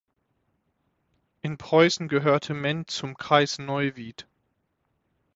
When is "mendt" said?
2.55-2.89